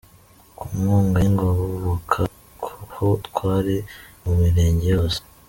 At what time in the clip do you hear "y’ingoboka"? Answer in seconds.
1.23-2.19